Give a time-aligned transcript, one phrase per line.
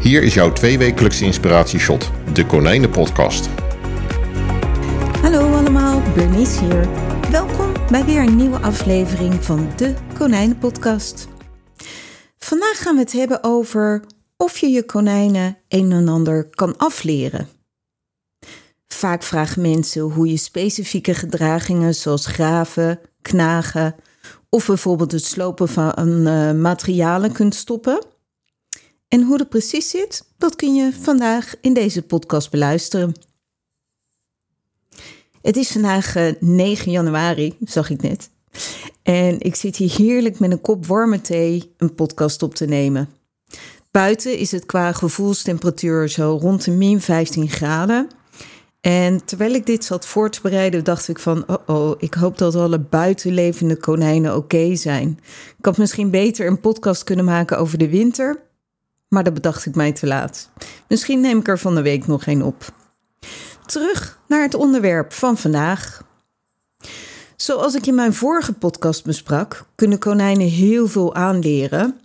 [0.00, 3.48] Hier is jouw tweewekelijkse inspiratieshot, de Konijnenpodcast.
[5.22, 6.88] Hallo allemaal, Bernice hier.
[7.30, 11.28] Welkom bij weer een nieuwe aflevering van de Konijnenpodcast.
[12.38, 14.04] Vandaag gaan we het hebben over
[14.36, 17.48] of je je konijnen een en ander kan afleren.
[18.86, 23.94] Vaak vragen mensen hoe je specifieke gedragingen zoals graven, knagen
[24.48, 28.09] of bijvoorbeeld het slopen van uh, materialen kunt stoppen.
[29.10, 33.14] En hoe dat precies zit, dat kun je vandaag in deze podcast beluisteren.
[35.42, 38.30] Het is vandaag 9 eh, januari, zag ik net.
[39.02, 43.08] En ik zit hier heerlijk met een kop warme thee een podcast op te nemen.
[43.90, 48.08] Buiten is het qua gevoelstemperatuur zo rond de min 15 graden.
[48.80, 52.38] En terwijl ik dit zat voor te bereiden, dacht ik van, oh oh, ik hoop
[52.38, 55.18] dat alle buitenlevende konijnen oké zijn.
[55.58, 58.49] Ik had misschien beter een podcast kunnen maken over de winter,
[59.10, 60.50] maar dat bedacht ik mij te laat.
[60.88, 62.72] Misschien neem ik er van de week nog een op.
[63.66, 66.04] Terug naar het onderwerp van vandaag.
[67.36, 72.00] Zoals ik in mijn vorige podcast besprak, kunnen konijnen heel veel aanleren.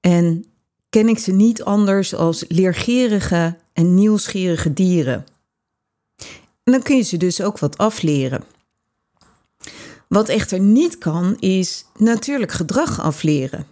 [0.00, 0.44] En
[0.90, 5.24] ken ik ze niet anders als leergierige en nieuwsgierige dieren.
[6.64, 8.44] En dan kun je ze dus ook wat afleren.
[10.08, 13.66] Wat echter niet kan, is natuurlijk gedrag afleren.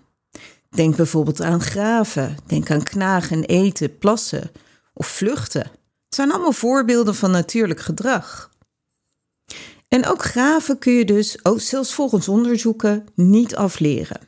[0.70, 4.50] Denk bijvoorbeeld aan graven, denk aan knagen en eten, plassen
[4.92, 5.62] of vluchten.
[5.62, 8.50] Het zijn allemaal voorbeelden van natuurlijk gedrag.
[9.88, 14.20] En ook graven kun je dus, ook zelfs volgens onderzoeken, niet afleren.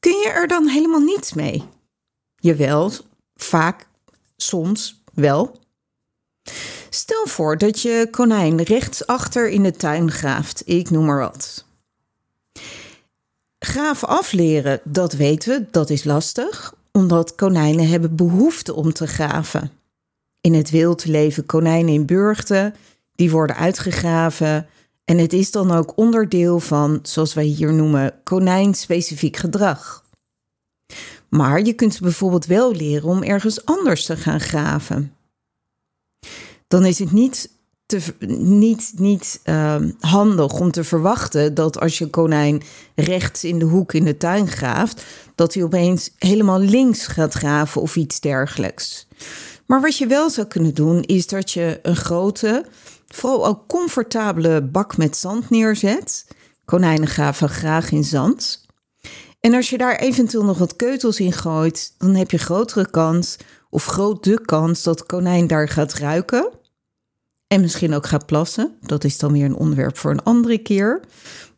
[0.00, 1.64] Kun je er dan helemaal niets mee?
[2.36, 2.92] Jawel,
[3.34, 3.86] vaak,
[4.36, 5.60] soms wel.
[6.90, 11.67] Stel voor dat je konijn rechtsachter in de tuin graaft, ik noem maar wat.
[13.58, 19.70] Graven afleren, dat weten we, dat is lastig, omdat konijnen hebben behoefte om te graven.
[20.40, 22.74] In het wild leven konijnen in burchten,
[23.14, 24.66] die worden uitgegraven
[25.04, 30.04] en het is dan ook onderdeel van, zoals wij hier noemen, konijnspecifiek gedrag.
[31.28, 35.14] Maar je kunt ze bijvoorbeeld wel leren om ergens anders te gaan graven.
[36.66, 37.50] Dan is het niet
[37.88, 38.00] te,
[38.38, 42.62] niet, niet uh, handig om te verwachten dat als je konijn
[42.94, 45.04] rechts in de hoek in de tuin graaft,
[45.34, 49.06] dat hij opeens helemaal links gaat graven of iets dergelijks.
[49.66, 52.64] Maar wat je wel zou kunnen doen, is dat je een grote,
[53.06, 56.26] vooral ook comfortabele bak met zand neerzet.
[56.64, 58.66] Konijnen graven graag in zand.
[59.40, 63.36] En als je daar eventueel nog wat keutels in gooit, dan heb je grotere kans,
[63.70, 66.57] of groot de kans, dat konijn daar gaat ruiken.
[67.48, 68.76] En misschien ook gaat plassen.
[68.80, 71.00] Dat is dan weer een onderwerp voor een andere keer.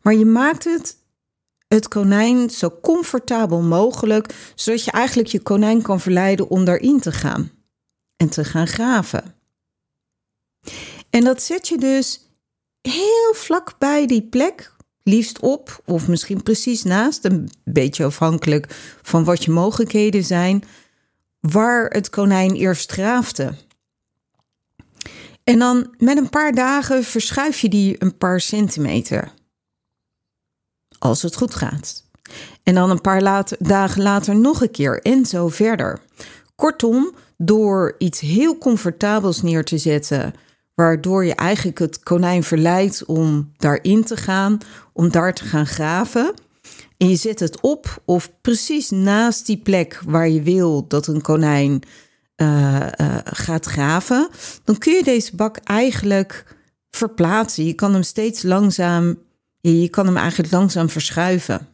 [0.01, 0.97] Maar je maakt het,
[1.67, 7.11] het konijn zo comfortabel mogelijk, zodat je eigenlijk je konijn kan verleiden om daarin te
[7.11, 7.51] gaan
[8.17, 9.35] en te gaan graven.
[11.09, 12.21] En dat zet je dus
[12.81, 18.65] heel vlak bij die plek, liefst op of misschien precies naast, een beetje afhankelijk
[19.01, 20.63] van wat je mogelijkheden zijn,
[21.39, 23.53] waar het konijn eerst graafde.
[25.43, 29.31] En dan met een paar dagen verschuif je die een paar centimeter.
[30.99, 32.09] Als het goed gaat.
[32.63, 35.99] En dan een paar dagen later nog een keer en zo verder.
[36.55, 40.33] Kortom, door iets heel comfortabels neer te zetten,
[40.75, 44.57] waardoor je eigenlijk het konijn verleidt om daarin te gaan,
[44.93, 46.33] om daar te gaan graven.
[46.97, 51.21] En je zet het op of precies naast die plek waar je wil dat een
[51.21, 51.81] konijn
[52.41, 52.87] uh,
[53.23, 54.29] gaat graven,
[54.63, 56.55] dan kun je deze bak eigenlijk
[56.89, 57.65] verplaatsen.
[57.65, 59.19] Je kan hem steeds langzaam,
[59.59, 61.67] je kan hem eigenlijk langzaam verschuiven.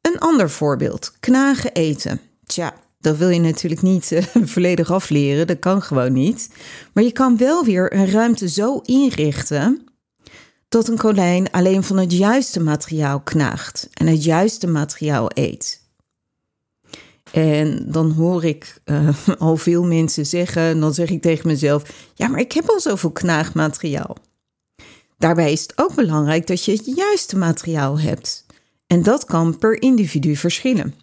[0.00, 2.20] Een ander voorbeeld, knagen eten.
[2.46, 4.22] Tja, dat wil je natuurlijk niet uh,
[4.54, 6.48] volledig afleren, dat kan gewoon niet.
[6.92, 9.84] Maar je kan wel weer een ruimte zo inrichten
[10.68, 15.83] dat een konijn alleen van het juiste materiaal knaagt en het juiste materiaal eet.
[17.34, 19.08] En dan hoor ik uh,
[19.38, 22.80] al veel mensen zeggen, en dan zeg ik tegen mezelf: Ja, maar ik heb al
[22.80, 24.16] zoveel knaagmateriaal.
[25.18, 28.46] Daarbij is het ook belangrijk dat je het juiste materiaal hebt.
[28.86, 30.94] En dat kan per individu verschillen.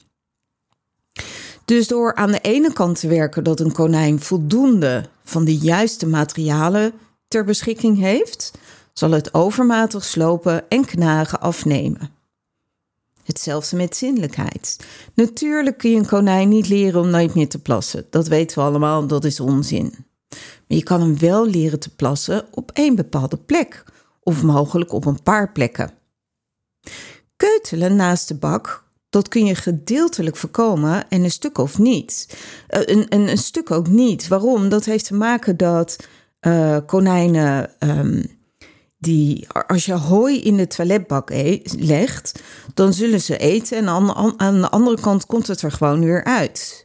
[1.65, 6.07] Dus door aan de ene kant te werken dat een konijn voldoende van de juiste
[6.07, 6.93] materialen
[7.27, 8.51] ter beschikking heeft,
[8.93, 12.20] zal het overmatig slopen en knagen afnemen.
[13.31, 14.77] Hetzelfde met zinnelijkheid.
[15.13, 18.05] Natuurlijk kun je een konijn niet leren om nooit meer te plassen.
[18.09, 19.93] Dat weten we allemaal, dat is onzin.
[20.67, 23.83] Maar je kan hem wel leren te plassen op één bepaalde plek,
[24.23, 25.91] of mogelijk op een paar plekken.
[27.35, 32.37] Keutelen naast de bak, dat kun je gedeeltelijk voorkomen en een stuk of niet.
[32.69, 34.27] Uh, een, een, een, stuk ook niet.
[34.27, 34.69] Waarom?
[34.69, 35.95] Dat heeft te maken dat
[36.41, 37.71] uh, konijnen.
[37.79, 38.39] Um,
[39.01, 42.42] die, als je hooi in de toiletbak e legt,
[42.74, 46.24] dan zullen ze eten en aan, aan de andere kant komt het er gewoon weer
[46.24, 46.83] uit.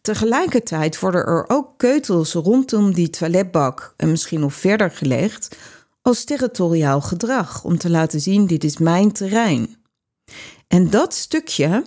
[0.00, 5.56] Tegelijkertijd worden er ook keutels rondom die toiletbak en misschien nog verder gelegd
[6.02, 9.76] als territoriaal gedrag om te laten zien dit is mijn terrein.
[10.68, 11.84] En dat stukje,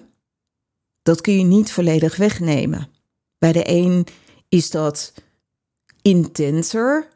[1.03, 2.87] dat kun je niet volledig wegnemen.
[3.37, 4.07] Bij de een
[4.49, 5.13] is dat
[6.01, 7.07] intenser,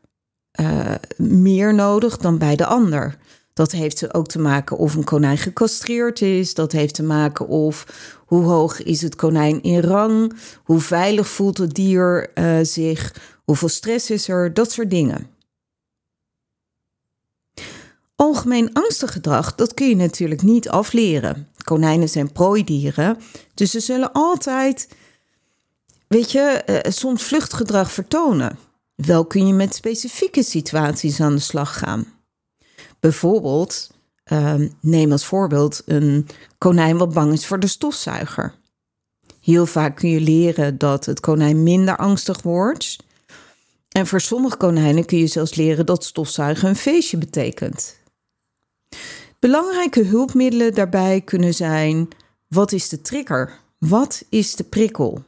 [0.59, 3.17] uh, meer nodig dan bij de ander.
[3.53, 6.53] Dat heeft ook te maken of een konijn gecastreerd is.
[6.53, 7.85] Dat heeft te maken of
[8.25, 10.33] hoe hoog is het konijn in rang.
[10.63, 13.15] Hoe veilig voelt het dier uh, zich.
[13.43, 14.53] Hoeveel stress is er.
[14.53, 15.35] Dat soort dingen.
[18.15, 21.47] Algemeen angstig gedrag, dat kun je natuurlijk niet afleren.
[21.63, 23.17] Konijnen zijn prooidieren,
[23.53, 24.89] dus ze zullen altijd,
[26.07, 28.57] weet je, uh, soms vluchtgedrag vertonen.
[29.05, 32.05] Wel kun je met specifieke situaties aan de slag gaan.
[32.99, 33.91] Bijvoorbeeld,
[34.31, 36.27] uh, neem als voorbeeld een
[36.57, 38.53] konijn wat bang is voor de stofzuiger.
[39.41, 42.95] Heel vaak kun je leren dat het konijn minder angstig wordt.
[43.89, 47.97] En voor sommige konijnen kun je zelfs leren dat stofzuigen een feestje betekent.
[49.39, 52.07] Belangrijke hulpmiddelen daarbij kunnen zijn:
[52.47, 53.59] wat is de trigger?
[53.77, 55.23] Wat is de prikkel?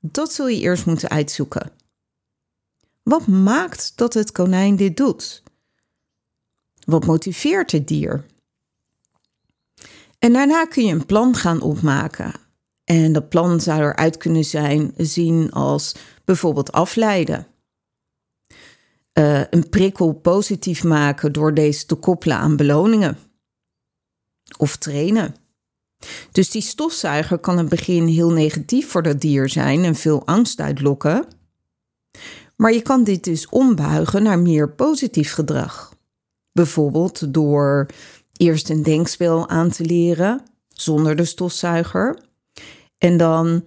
[0.00, 1.82] Dat zul je eerst moeten uitzoeken.
[3.04, 5.42] Wat maakt dat het konijn dit doet?
[6.84, 8.26] Wat motiveert het dier?
[10.18, 12.32] En daarna kun je een plan gaan opmaken.
[12.84, 17.46] En dat plan zou eruit kunnen zijn zien als bijvoorbeeld afleiden.
[19.18, 23.18] Uh, een prikkel positief maken door deze te koppelen aan beloningen.
[24.58, 25.34] Of trainen.
[26.32, 30.26] Dus die stofzuiger kan in het begin heel negatief voor dat dier zijn en veel
[30.26, 31.26] angst uitlokken.
[32.56, 35.94] Maar je kan dit dus ombuigen naar meer positief gedrag.
[36.52, 37.86] Bijvoorbeeld door
[38.36, 42.18] eerst een denkspel aan te leren zonder de stofzuiger.
[42.98, 43.64] En dan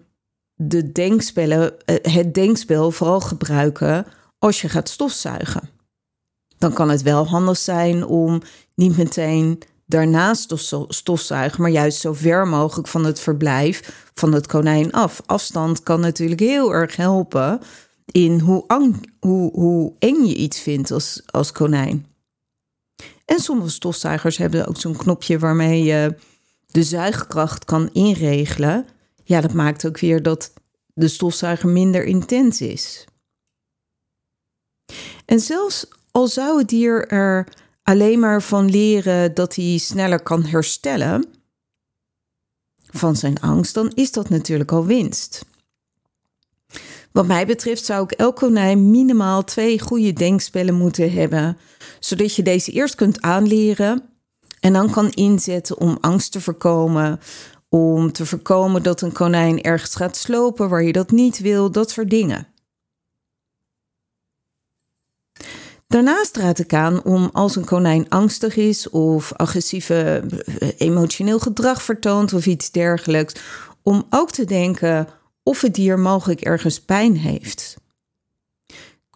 [0.53, 4.05] de denkspellen, eh, het denkspel vooral gebruiken
[4.39, 5.69] als je gaat stofzuigen.
[6.57, 8.41] Dan kan het wel handig zijn om
[8.75, 10.53] niet meteen daarnaast
[10.87, 15.21] stofzuigen, maar juist zo ver mogelijk van het verblijf van het konijn af.
[15.25, 17.59] Afstand kan natuurlijk heel erg helpen
[18.17, 18.65] in hoe,
[19.19, 22.05] hoe, hoe eng je iets vindt als, als konijn.
[23.25, 26.15] En sommige stofzuigers hebben ook zo'n knopje waarmee je
[26.65, 28.85] de zuigkracht kan inregelen.
[29.23, 30.53] Ja, dat maakt ook weer dat
[30.93, 33.05] de stofzuiger minder intens is.
[35.25, 37.47] En zelfs al zou het dier er
[37.83, 41.25] alleen maar van leren dat hij sneller kan herstellen
[42.77, 45.45] van zijn angst, dan is dat natuurlijk al winst.
[47.17, 51.57] Wat mij betreft zou ik elk konijn minimaal twee goede denkspellen moeten hebben,
[51.99, 54.09] zodat je deze eerst kunt aanleren
[54.59, 57.19] en dan kan inzetten om angst te voorkomen,
[57.69, 61.89] om te voorkomen dat een konijn ergens gaat slopen waar je dat niet wil, dat
[61.89, 62.47] soort dingen.
[65.87, 70.23] Daarnaast raad ik aan om als een konijn angstig is of agressieve
[70.59, 73.35] eh, emotioneel gedrag vertoont of iets dergelijks,
[73.83, 75.07] om ook te denken
[75.47, 77.77] of het dier mogelijk ergens pijn heeft.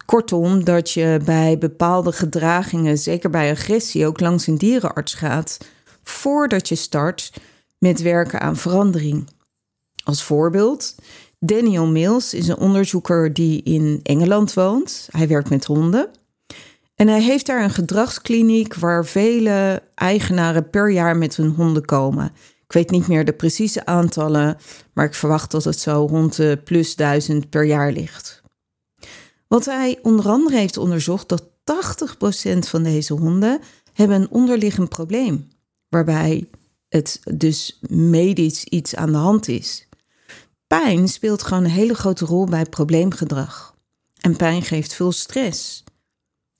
[0.04, 5.58] Kortom, dat je bij bepaalde gedragingen, zeker bij agressie, ook langs een dierenarts gaat
[6.02, 7.32] voordat je start
[7.78, 9.28] met werken aan verandering.
[10.04, 10.94] Als voorbeeld,
[11.38, 15.08] Daniel Mills is een onderzoeker die in Engeland woont.
[15.10, 16.10] Hij werkt met honden.
[16.94, 22.32] En hij heeft daar een gedragskliniek waar vele eigenaren per jaar met hun honden komen.
[22.72, 24.56] Ik weet niet meer de precieze aantallen,
[24.92, 28.42] maar ik verwacht dat het zo rond de plus duizend per jaar ligt.
[29.48, 33.60] Wat hij onder andere heeft onderzocht, dat 80% van deze honden
[33.92, 35.48] hebben een onderliggend probleem,
[35.88, 36.48] waarbij
[36.88, 39.88] het dus medisch iets aan de hand is.
[40.66, 43.76] Pijn speelt gewoon een hele grote rol bij probleemgedrag.
[44.20, 45.84] En pijn geeft veel stress.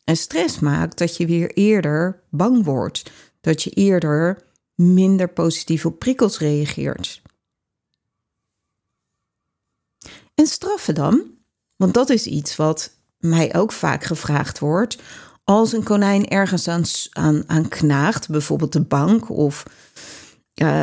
[0.05, 5.99] En stress maakt dat je weer eerder bang wordt, dat je eerder minder positief op
[5.99, 7.23] prikkels reageert.
[10.35, 11.25] En straffen dan,
[11.77, 14.99] want dat is iets wat mij ook vaak gevraagd wordt.
[15.45, 19.65] Als een konijn ergens aan, aan, aan knaagt, bijvoorbeeld de bank of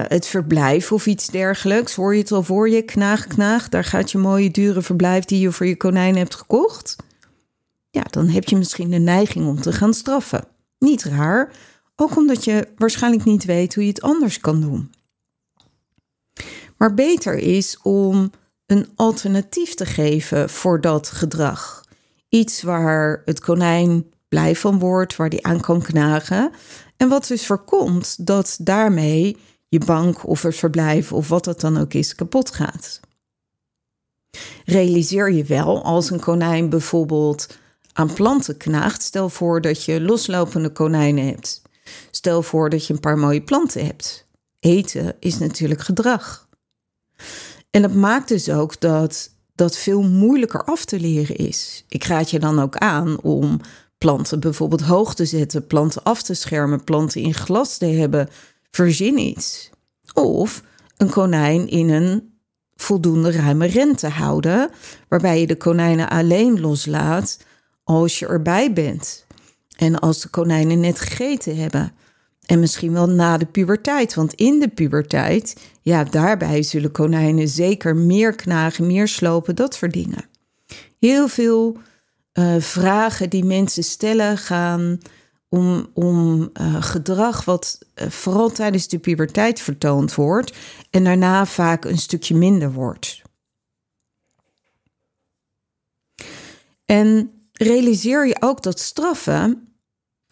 [0.08, 1.96] het verblijf of iets dergelijks.
[1.96, 2.82] Hoor je het al voor je?
[2.82, 3.70] Knaag, knaag.
[3.70, 6.96] Daar gaat je mooie dure verblijf die je voor je konijn hebt gekocht.
[7.90, 10.44] Ja, dan heb je misschien de neiging om te gaan straffen.
[10.80, 11.52] Niet raar,
[12.02, 14.92] ook omdat je waarschijnlijk niet weet hoe je het anders kan doen.
[16.78, 18.32] Maar beter is om
[18.66, 21.84] een alternatief te geven voor dat gedrag.
[22.30, 26.52] Iets waar het konijn blij van wordt, waar die aan kan knagen.
[26.98, 29.38] En wat dus voorkomt dat daarmee
[29.68, 33.00] je bank of het verblijf of wat het dan ook is kapot gaat.
[34.66, 37.58] Realiseer je wel als een konijn bijvoorbeeld
[37.94, 39.02] aan planten knaagt.
[39.02, 41.62] Stel voor dat je loslopende konijnen hebt.
[42.12, 44.26] Stel voor dat je een paar mooie planten hebt.
[44.60, 46.48] Eten is natuurlijk gedrag.
[47.70, 51.86] En dat maakt dus ook dat dat veel moeilijker af te leren is.
[51.88, 53.60] Ik raad je dan ook aan om
[53.98, 58.30] planten bijvoorbeeld hoog te zetten, planten af te schermen, planten in glas te hebben.
[58.72, 59.70] Verzin iets.
[60.14, 60.64] Of
[60.98, 62.34] een konijn in een
[62.76, 64.70] voldoende ruime ren te houden,
[65.08, 67.38] waarbij je de konijnen alleen loslaat
[67.84, 69.26] als je erbij bent.
[69.80, 71.92] En als de konijnen net gegeten hebben.
[72.46, 77.96] En misschien wel na de puberteit, want in de puberteit, ja, daarbij zullen konijnen zeker
[77.96, 80.26] meer knagen, meer slopen, dat soort dingen.
[81.00, 81.78] Heel veel
[82.34, 84.98] uh, vragen die mensen stellen gaan
[85.50, 90.58] om, om uh, gedrag wat uh, vooral tijdens de puberteit vertoond wordt
[90.90, 93.22] en daarna vaak een stukje minder wordt.
[96.86, 99.69] En realiseer je ook dat straffen.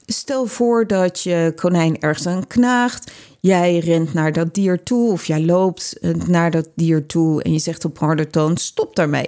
[0.09, 3.11] Stel voor dat je konijn ergens aan knaagt.
[3.39, 7.59] Jij rent naar dat dier toe of jij loopt naar dat dier toe en je
[7.59, 9.27] zegt op harde toon: stop daarmee.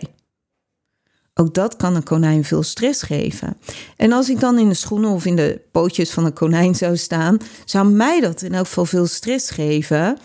[1.33, 3.57] Ook dat kan een konijn veel stress geven.
[3.95, 6.97] En als ik dan in de schoenen of in de pootjes van een konijn zou
[6.97, 10.17] staan, zou mij dat in elk geval veel stress geven.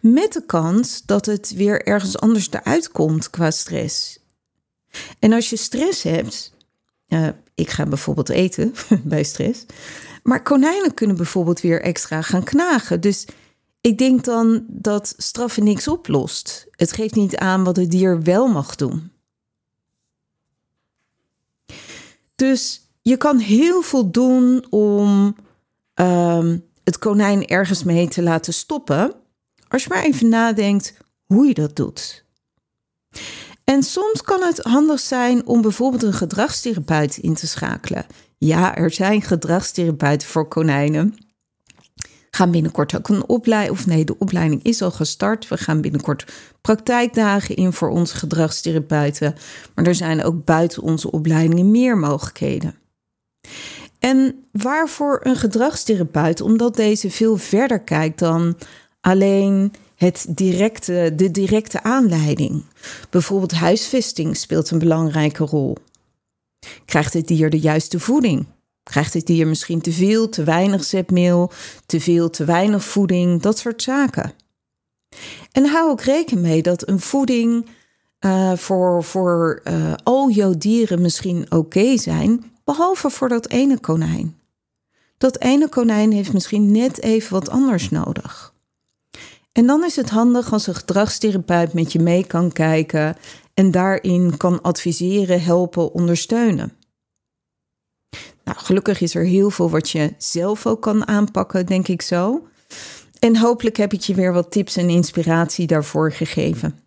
[0.00, 4.18] Met de kans dat het weer ergens anders eruit komt qua stress.
[5.18, 6.52] En als je stress hebt,
[7.08, 9.66] uh, ik ga bijvoorbeeld eten bij stress,
[10.22, 13.00] maar konijnen kunnen bijvoorbeeld weer extra gaan knagen.
[13.00, 13.26] Dus
[13.80, 16.66] ik denk dan dat straffen niks oplost.
[16.70, 19.10] Het geeft niet aan wat het dier wel mag doen.
[22.34, 25.36] Dus je kan heel veel doen om
[25.94, 29.12] um, het konijn ergens mee te laten stoppen.
[29.68, 30.94] Als je maar even nadenkt
[31.24, 32.24] hoe je dat doet.
[33.70, 38.06] En soms kan het handig zijn om bijvoorbeeld een gedragstherapeut in te schakelen.
[38.38, 41.26] Ja, er zijn gedragstherapeuten voor konijnen
[42.36, 45.48] gaan binnenkort ook een opleiding, of nee, de opleiding is al gestart.
[45.48, 49.34] We gaan binnenkort praktijkdagen in voor onze gedragstherapeuten.
[49.74, 52.74] Maar er zijn ook buiten onze opleidingen meer mogelijkheden.
[53.98, 56.40] En waarvoor een gedragstherapeut?
[56.40, 58.56] Omdat deze veel verder kijkt dan
[59.00, 62.64] alleen het directe, de directe aanleiding.
[63.10, 65.76] Bijvoorbeeld huisvesting speelt een belangrijke rol.
[66.84, 68.46] Krijgt het dier de juiste voeding?
[68.82, 71.52] Krijgt het dier misschien te veel, te weinig zetmeel,
[71.86, 74.32] te veel, te weinig voeding, dat soort zaken.
[75.52, 77.66] En hou ook rekening mee dat een voeding
[78.20, 83.80] uh, voor, voor uh, al jouw dieren misschien oké okay zijn, behalve voor dat ene
[83.80, 84.36] konijn.
[85.18, 88.54] Dat ene konijn heeft misschien net even wat anders nodig.
[89.56, 93.16] En dan is het handig als een gedragstherapeut met je mee kan kijken
[93.54, 96.72] en daarin kan adviseren, helpen, ondersteunen.
[98.44, 102.46] Nou, gelukkig is er heel veel wat je zelf ook kan aanpakken, denk ik zo.
[103.18, 106.78] En hopelijk heb ik je weer wat tips en inspiratie daarvoor gegeven.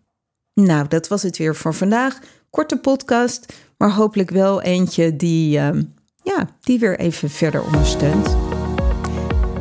[0.54, 2.18] Nou, dat was het weer voor vandaag.
[2.50, 5.68] Korte podcast, maar hopelijk wel eentje die, uh,
[6.22, 8.36] ja, die weer even verder ondersteunt.